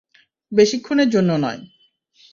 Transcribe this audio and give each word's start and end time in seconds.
বেশিক্ষণের 0.51 1.09
জন্য 1.09 1.31
নয়। 1.37 1.61